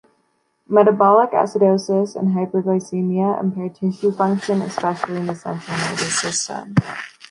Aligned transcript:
Metabolic 0.67 1.29
acidosis 1.35 2.15
and 2.15 2.29
hypoglycemia 2.29 3.39
impair 3.39 3.69
tissue 3.69 4.11
function, 4.11 4.63
especially 4.63 5.17
in 5.17 5.27
the 5.27 5.35
central 5.35 5.77
nervous 5.77 6.19
system. 6.19 6.73